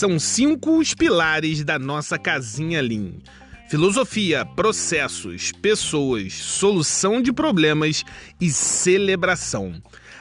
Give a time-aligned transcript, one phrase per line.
[0.00, 3.12] São cinco os pilares da nossa casinha Lean:
[3.68, 8.04] filosofia, processos, pessoas, solução de problemas
[8.40, 9.74] e celebração.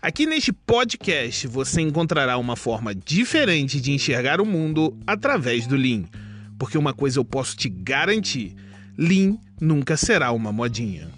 [0.00, 6.04] Aqui neste podcast você encontrará uma forma diferente de enxergar o mundo através do Lean.
[6.58, 8.54] Porque uma coisa eu posso te garantir:
[8.96, 11.10] Lean nunca será uma modinha.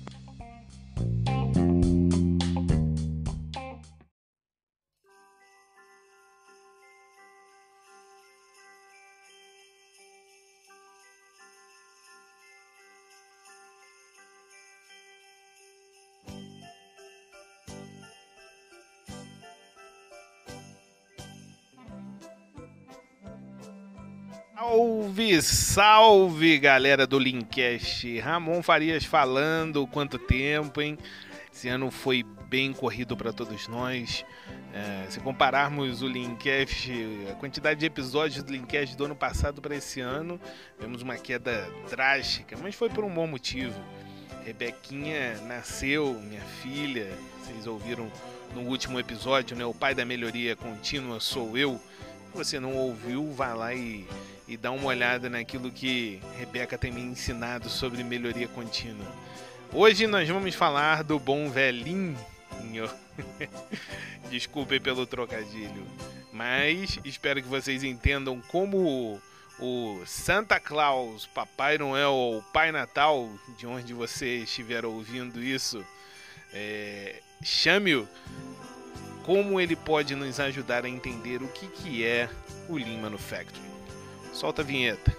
[24.59, 28.19] Salve, salve galera do Linkcast.
[28.19, 29.87] Ramon Farias falando.
[29.87, 30.99] Quanto tempo, hein?
[31.55, 34.25] Esse ano foi bem corrido para todos nós.
[34.75, 36.91] É, se compararmos o Linkcast,
[37.31, 40.41] a quantidade de episódios do Linkcast do ano passado para esse ano,
[40.77, 43.81] vemos uma queda drástica, mas foi por um bom motivo.
[44.45, 48.11] Rebequinha nasceu, minha filha, vocês ouviram
[48.53, 49.65] no último episódio, né?
[49.65, 51.81] O pai da melhoria contínua sou eu.
[52.35, 54.07] Você não ouviu, vá lá e
[54.49, 59.07] e dar uma olhada naquilo que Rebeca tem me ensinado sobre melhoria contínua.
[59.71, 62.19] Hoje nós vamos falar do bom velhinho.
[64.31, 65.87] Desculpe pelo trocadilho,
[66.33, 69.21] mas espero que vocês entendam como
[69.59, 75.85] o Santa Claus, Papai Noel ou Pai Natal, de onde você estiver ouvindo isso,
[76.53, 78.09] é, chame-o,
[79.29, 82.31] como ele pode nos ajudar a entender o que, que é
[82.67, 83.61] o Lean Manufacturing.
[84.33, 85.15] Solta a vinheta.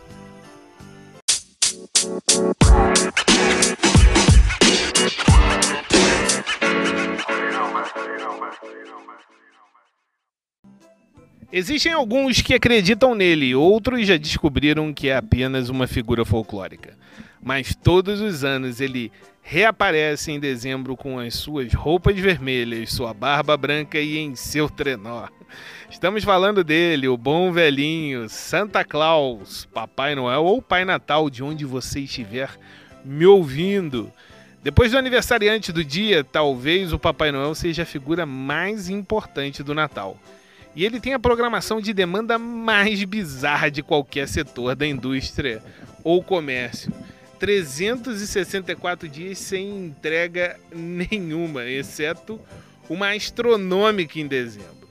[11.51, 16.97] Existem alguns que acreditam nele, outros já descobriram que é apenas uma figura folclórica.
[17.41, 19.11] Mas todos os anos ele
[19.41, 25.27] reaparece em dezembro com as suas roupas vermelhas, sua barba branca e em seu trenó.
[25.89, 31.65] Estamos falando dele, o bom velhinho Santa Claus, Papai Noel ou Pai Natal, de onde
[31.65, 32.51] você estiver
[33.03, 34.11] me ouvindo.
[34.61, 39.73] Depois do aniversariante do dia, talvez o Papai Noel seja a figura mais importante do
[39.73, 40.17] Natal.
[40.75, 45.63] E ele tem a programação de demanda mais bizarra de qualquer setor da indústria
[46.03, 46.93] ou comércio.
[47.39, 52.39] 364 dias sem entrega nenhuma, exceto
[52.89, 54.89] uma astronômica em dezembro.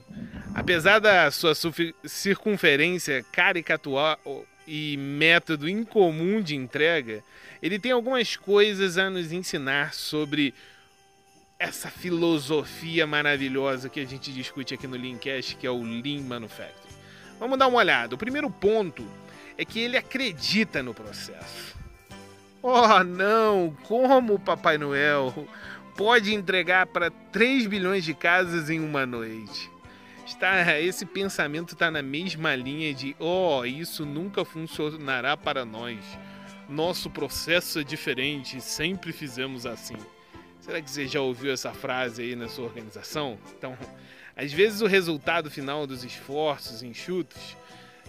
[0.53, 1.53] Apesar da sua
[2.03, 4.19] circunferência caricatural
[4.67, 7.23] e método incomum de entrega,
[7.61, 10.53] ele tem algumas coisas a nos ensinar sobre
[11.59, 16.95] essa filosofia maravilhosa que a gente discute aqui no Leancast, que é o Lean Manufacturing.
[17.39, 18.15] Vamos dar uma olhada.
[18.15, 19.05] O primeiro ponto
[19.57, 21.78] é que ele acredita no processo.
[22.61, 23.73] Oh, não!
[23.87, 25.47] Como o Papai Noel
[25.95, 29.71] pode entregar para 3 bilhões de casas em uma noite?
[30.25, 35.99] Está, esse pensamento está na mesma linha de: oh, isso nunca funcionará para nós.
[36.67, 39.95] Nosso processo é diferente, sempre fizemos assim.
[40.59, 43.39] Será que você já ouviu essa frase aí na sua organização?
[43.57, 43.75] Então,
[44.35, 47.55] às vezes o resultado final dos esforços enxutos,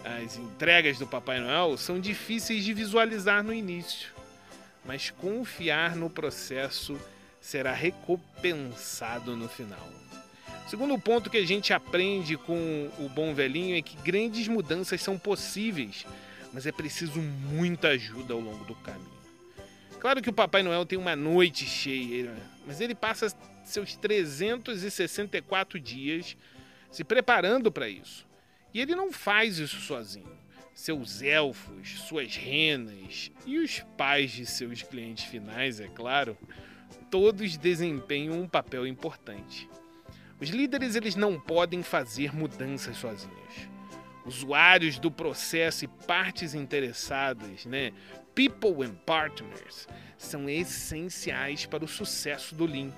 [0.04, 4.19] as entregas do Papai Noel, são difíceis de visualizar no início
[4.84, 6.98] mas confiar no processo
[7.40, 9.88] será recompensado no final.
[10.68, 15.18] Segundo ponto que a gente aprende com o bom velhinho é que grandes mudanças são
[15.18, 16.06] possíveis,
[16.52, 19.20] mas é preciso muita ajuda ao longo do caminho.
[19.98, 22.32] Claro que o Papai Noel tem uma noite cheia,
[22.66, 26.36] mas ele passa seus 364 dias
[26.90, 28.26] se preparando para isso.
[28.72, 30.40] E ele não faz isso sozinho
[30.74, 36.36] seus elfos, suas renas e os pais de seus clientes finais, é claro,
[37.10, 39.68] todos desempenham um papel importante.
[40.40, 43.68] Os líderes eles não podem fazer mudanças sozinhos.
[44.24, 47.92] Usuários do processo e partes interessadas, né,
[48.34, 52.90] people and partners, são essenciais para o sucesso do Lean.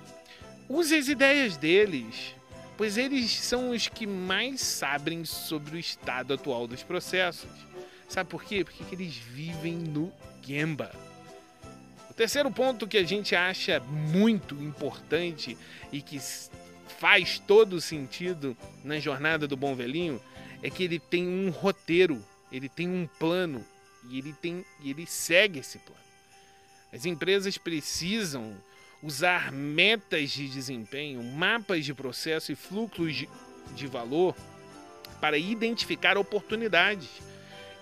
[0.69, 2.35] Use as ideias deles,
[2.77, 7.49] pois eles são os que mais sabem sobre o estado atual dos processos.
[8.07, 8.63] Sabe por quê?
[8.63, 10.11] Porque eles vivem no
[10.41, 10.91] Gemba.
[12.09, 15.57] O terceiro ponto que a gente acha muito importante
[15.91, 16.19] e que
[16.99, 20.21] faz todo sentido na jornada do bom velhinho
[20.61, 23.65] é que ele tem um roteiro, ele tem um plano
[24.09, 26.01] e ele tem e ele segue esse plano.
[26.93, 28.55] As empresas precisam
[29.03, 33.29] usar metas de desempenho, mapas de processo e fluxos de,
[33.75, 34.33] de valor
[35.19, 37.09] para identificar oportunidades.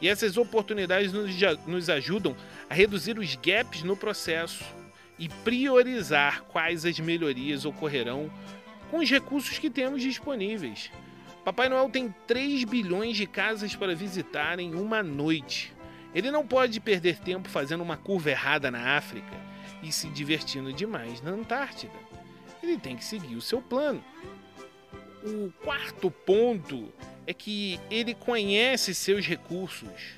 [0.02, 1.32] E essas oportunidades nos,
[1.68, 2.36] nos ajudam
[2.68, 4.66] a reduzir os gaps no processo
[5.20, 8.32] e priorizar quais as melhorias ocorrerão
[8.90, 10.92] com os recursos que temos disponíveis.
[11.46, 15.72] Papai Noel tem 3 bilhões de casas para visitar em uma noite.
[16.16, 19.51] Ele não pode perder tempo fazendo uma curva errada na África
[19.82, 21.94] e se divertindo demais na Antártida.
[22.62, 24.04] Ele tem que seguir o seu plano.
[25.24, 26.92] O quarto ponto
[27.26, 30.16] é que ele conhece seus recursos.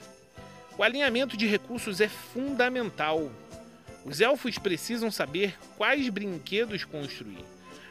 [0.77, 3.31] O alinhamento de recursos é fundamental.
[4.05, 7.45] Os elfos precisam saber quais brinquedos construir.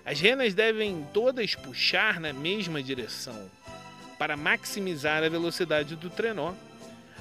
[0.05, 3.51] As renas devem todas puxar na mesma direção
[4.19, 6.55] para maximizar a velocidade do trenó.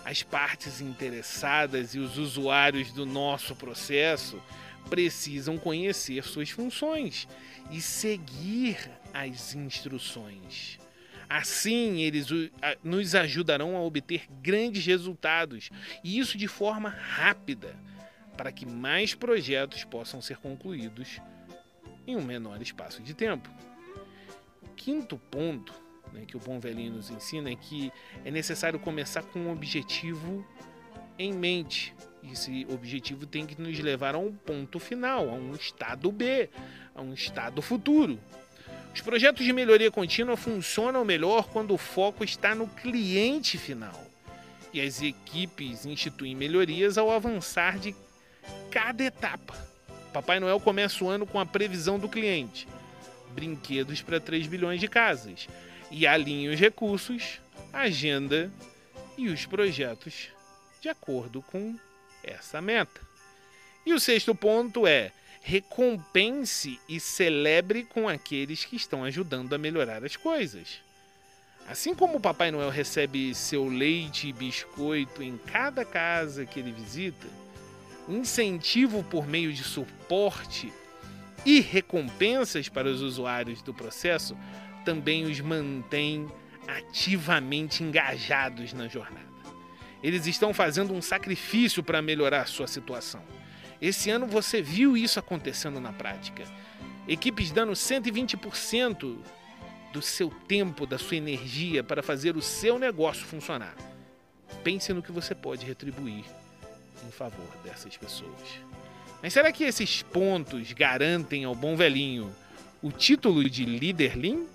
[0.04, 4.42] As partes interessadas e os usuários do nosso processo
[4.90, 7.28] precisam conhecer suas funções
[7.70, 8.78] e seguir
[9.14, 10.80] as instruções.
[11.30, 12.28] Assim, eles
[12.84, 15.70] nos ajudarão a obter grandes resultados
[16.04, 17.74] e isso de forma rápida,
[18.36, 21.22] para que mais projetos possam ser concluídos
[22.06, 23.50] em um menor espaço de tempo.
[24.76, 25.74] Quinto ponto
[26.14, 27.92] né, que o bom velhinho nos ensina é que
[28.24, 30.46] é necessário começar com um objetivo
[31.18, 31.94] em mente.
[32.32, 36.50] Esse objetivo tem que nos levar a um ponto final, a um estado B,
[36.94, 38.20] a um estado futuro.
[38.94, 44.06] Os projetos de melhoria contínua funcionam melhor quando o foco está no cliente final.
[44.74, 47.96] E as equipes instituem melhorias ao avançar de
[48.70, 49.56] cada etapa.
[50.14, 52.68] Papai Noel começa o ano com a previsão do cliente:
[53.34, 55.48] brinquedos para 3 bilhões de casas.
[55.92, 57.42] E alinha os recursos,
[57.74, 58.52] a agenda
[59.18, 60.30] e os projetos
[60.80, 61.78] de acordo com
[62.24, 63.02] essa meta.
[63.86, 65.12] E o sexto ponto é:
[65.42, 70.80] recompense e celebre com aqueles que estão ajudando a melhorar as coisas.
[71.68, 76.72] Assim como o Papai Noel recebe seu leite e biscoito em cada casa que ele
[76.72, 77.28] visita,
[78.10, 80.72] incentivo por meio de suporte
[81.46, 84.38] e recompensas para os usuários do processo
[84.84, 86.28] também os mantém
[86.68, 89.32] ativamente engajados na jornada.
[90.04, 93.22] Eles estão fazendo um sacrifício para melhorar a sua situação.
[93.82, 96.44] Esse ano você viu isso acontecendo na prática.
[97.08, 99.18] Equipes dando 120%
[99.92, 103.76] do seu tempo, da sua energia para fazer o seu negócio funcionar.
[104.64, 106.24] Pense no que você pode retribuir
[107.06, 108.62] em favor dessas pessoas.
[109.22, 112.34] Mas será que esses pontos garantem ao bom velhinho
[112.82, 114.46] o título de líder Lean?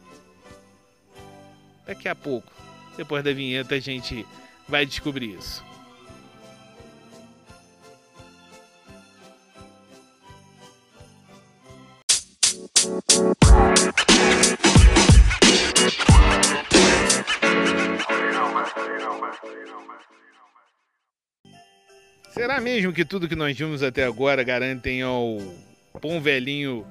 [1.87, 2.53] Daqui a pouco,
[2.97, 4.27] depois da vinheta, a gente
[4.69, 5.65] vai descobrir isso.
[22.33, 25.39] Será mesmo que tudo que nós vimos até agora garantem ao
[26.03, 26.85] bom velhinho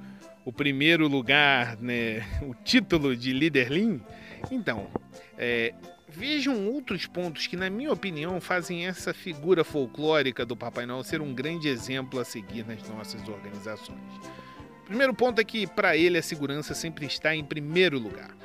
[0.45, 3.99] o primeiro lugar, né, o título de líder Lean?
[4.51, 4.87] Então,
[5.37, 5.73] é,
[6.07, 11.21] vejam outros pontos que, na minha opinião, fazem essa figura folclórica do Papai Noel ser
[11.21, 13.99] um grande exemplo a seguir nas nossas organizações.
[14.85, 18.35] Primeiro ponto é que, para ele, a segurança sempre está em primeiro lugar.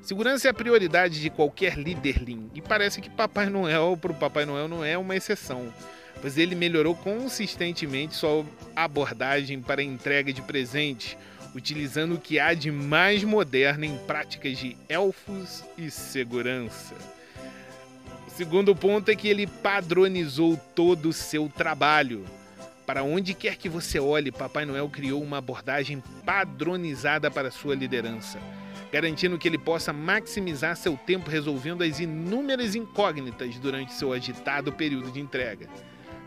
[0.00, 4.14] Segurança é a prioridade de qualquer líder Lean, e parece que Papai Noel, para o
[4.14, 5.72] Papai Noel, não é uma exceção
[6.20, 8.44] pois ele melhorou consistentemente sua
[8.76, 11.16] abordagem para a entrega de presentes,
[11.54, 16.94] utilizando o que há de mais moderno em práticas de elfos e segurança.
[18.26, 22.24] O segundo ponto é que ele padronizou todo o seu trabalho.
[22.86, 28.40] Para onde quer que você olhe, Papai Noel criou uma abordagem padronizada para sua liderança,
[28.90, 35.10] garantindo que ele possa maximizar seu tempo resolvendo as inúmeras incógnitas durante seu agitado período
[35.12, 35.68] de entrega.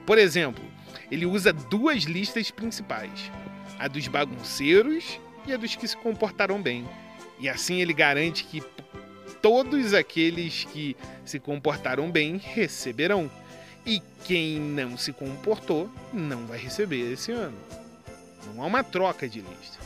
[0.06, 0.64] Por exemplo,
[1.12, 3.32] ele usa duas listas principais:
[3.80, 6.88] a dos bagunceiros e a dos que se comportaram bem.
[7.40, 8.64] E assim ele garante que
[9.42, 13.30] todos aqueles que se comportaram bem receberão.
[13.86, 17.58] E quem não se comportou não vai receber esse ano.
[18.46, 19.78] Não há uma troca de lista.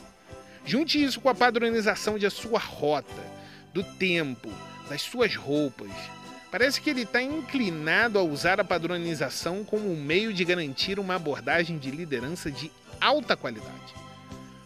[0.65, 3.23] Junte isso com a padronização de sua rota,
[3.73, 4.49] do tempo,
[4.89, 5.91] das suas roupas,
[6.49, 11.15] Parece que ele está inclinado a usar a padronização como um meio de garantir uma
[11.15, 13.93] abordagem de liderança de alta qualidade,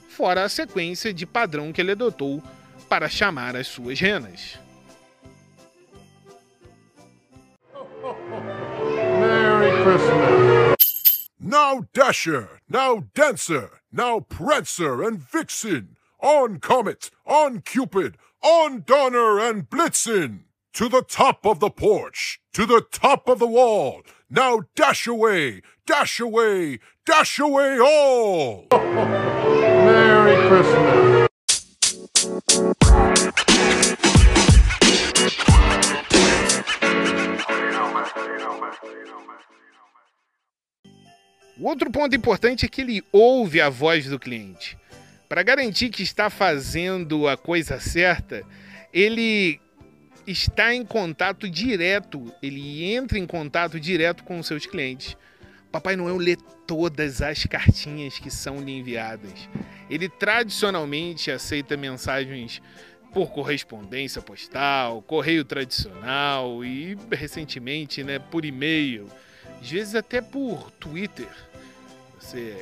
[0.10, 2.42] fora a sequência de padrão que ele adotou
[2.90, 4.60] para chamar as suas renas.
[9.20, 10.82] Merry Christmas!
[11.40, 19.70] No Dasher, no Dancer, Now Prancer and Vixen, on Comet, on Cupid, on Donner and
[19.70, 20.46] Blitzen!
[20.74, 24.04] To the top of the porch, to the top of the wall!
[24.34, 28.68] Now dash away, dash away, dash away all!
[28.72, 31.28] Merry Christmas!
[41.60, 44.78] O outro ponto importante é que ele ouve a voz do cliente.
[45.28, 48.44] Para garantir que está fazendo a coisa certa,
[48.94, 49.60] ele
[50.25, 55.18] está em contato direto, ele entra em contato direto com os seus clientes.
[55.72, 56.36] Papai Noel lê
[56.68, 59.50] todas as cartinhas que são lhe enviadas.
[59.90, 62.62] Ele tradicionalmente aceita mensagens
[63.13, 69.08] por correspondência postal, correio tradicional e recentemente, né, por e-mail,
[69.62, 71.28] às vezes até por Twitter.
[72.20, 72.58] Você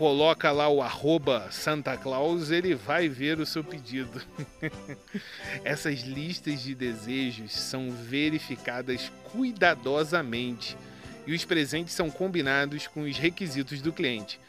[0.00, 4.18] coloca lá o arroba Santa Claus, ele vai ver o seu pedido.
[5.62, 10.74] Essas listas de desejos são verificadas cuidadosamente
[11.26, 14.40] e os presentes são combinados com os requisitos do cliente.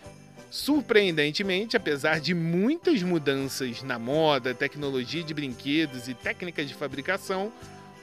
[0.49, 7.51] Surpreendentemente, apesar de muitas mudanças na moda, tecnologia de brinquedos e técnicas de fabricação,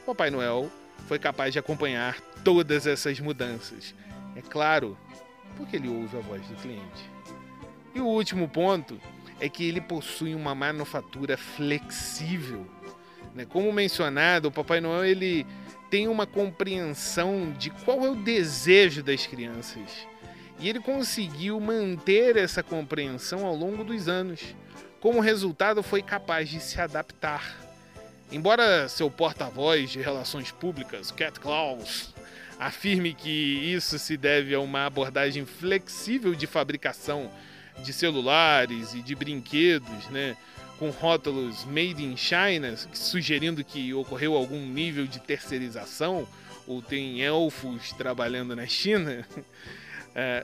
[0.04, 0.70] Papai Noel
[1.06, 3.94] foi capaz de acompanhar todas essas mudanças.
[4.36, 4.98] É claro,
[5.56, 7.18] porque ele ouve a voz do cliente.
[7.94, 9.00] E o último ponto
[9.40, 12.66] é que ele possui uma manufatura flexível.
[13.34, 13.44] Né?
[13.44, 15.46] Como mencionado, o Papai Noel ele
[15.90, 20.06] tem uma compreensão de qual é o desejo das crianças
[20.60, 24.40] e ele conseguiu manter essa compreensão ao longo dos anos.
[25.00, 27.56] Como resultado, foi capaz de se adaptar.
[28.30, 32.12] Embora seu porta-voz de relações públicas, Cat Claus,
[32.58, 37.30] afirme que isso se deve a uma abordagem flexível de fabricação
[37.82, 40.36] de celulares e de brinquedos, né,
[40.78, 46.26] com rótulos Made in China, sugerindo que ocorreu algum nível de terceirização
[46.66, 49.26] ou tem elfos trabalhando na China.
[50.14, 50.42] É,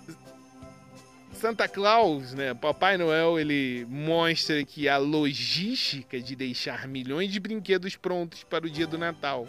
[1.33, 7.97] Santa Claus, né, Papai Noel, ele mostra que a logística de deixar milhões de brinquedos
[7.97, 9.49] prontos para o dia do Natal,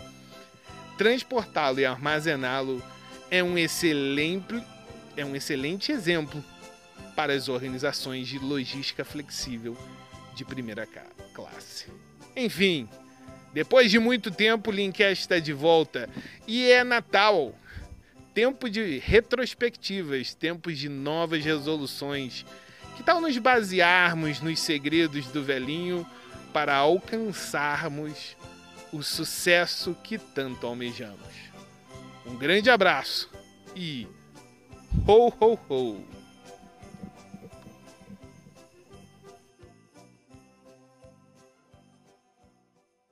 [0.98, 2.82] transportá-lo e armazená-lo
[3.30, 4.64] é um excelente
[5.16, 6.44] é um excelente exemplo
[7.16, 9.78] para as organizações de logística flexível
[10.36, 10.88] de primeira
[11.34, 11.88] classe.
[12.36, 12.90] Enfim,
[13.54, 16.10] depois de muito tempo, o Linkcast está de volta
[16.46, 17.56] e é Natal
[18.36, 22.46] tempo de retrospectivas, tempos de novas resoluções.
[22.98, 26.06] Que tal nos basearmos nos segredos do velhinho
[26.52, 28.36] para alcançarmos
[28.92, 31.34] o sucesso que tanto almejamos?
[32.26, 33.30] Um grande abraço
[33.74, 34.06] e
[35.08, 36.15] ho ho ho!